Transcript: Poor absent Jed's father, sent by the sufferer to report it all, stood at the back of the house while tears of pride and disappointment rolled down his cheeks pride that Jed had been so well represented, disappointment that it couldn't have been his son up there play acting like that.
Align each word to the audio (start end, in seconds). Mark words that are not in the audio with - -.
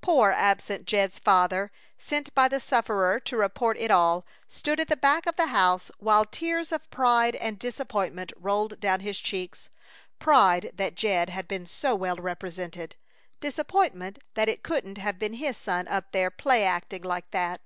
Poor 0.00 0.30
absent 0.32 0.86
Jed's 0.86 1.18
father, 1.18 1.70
sent 1.98 2.32
by 2.34 2.48
the 2.48 2.58
sufferer 2.58 3.20
to 3.20 3.36
report 3.36 3.76
it 3.78 3.90
all, 3.90 4.24
stood 4.48 4.80
at 4.80 4.88
the 4.88 4.96
back 4.96 5.26
of 5.26 5.36
the 5.36 5.48
house 5.48 5.90
while 5.98 6.24
tears 6.24 6.72
of 6.72 6.88
pride 6.90 7.36
and 7.36 7.58
disappointment 7.58 8.32
rolled 8.36 8.80
down 8.80 9.00
his 9.00 9.20
cheeks 9.20 9.68
pride 10.18 10.70
that 10.72 10.94
Jed 10.94 11.28
had 11.28 11.46
been 11.46 11.66
so 11.66 11.94
well 11.94 12.16
represented, 12.16 12.96
disappointment 13.40 14.20
that 14.36 14.48
it 14.48 14.62
couldn't 14.62 14.96
have 14.96 15.18
been 15.18 15.34
his 15.34 15.58
son 15.58 15.86
up 15.86 16.12
there 16.12 16.30
play 16.30 16.64
acting 16.64 17.02
like 17.02 17.30
that. 17.32 17.60